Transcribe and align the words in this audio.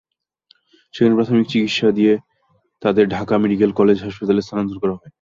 সেখানে 0.93 1.15
প্রাথমিক 1.17 1.45
চিকিৎসা 1.49 1.87
দিয়ে 1.97 2.13
তাঁদের 2.81 3.05
ঢাকা 3.15 3.35
মেডিকেল 3.43 3.71
কলেজ 3.79 3.97
হাসপাতালে 4.05 4.41
স্থানান্তর 4.43 4.77
করা 4.81 4.93
হয়। 4.93 5.09